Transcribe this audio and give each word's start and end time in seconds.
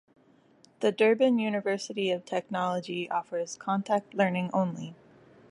The 0.79 0.91
Durban 0.91 1.37
University 1.37 2.09
of 2.09 2.25
Technology 2.25 3.07
offers 3.11 3.55
contact 3.55 4.15
learning 4.15 4.49
only. 4.51 4.95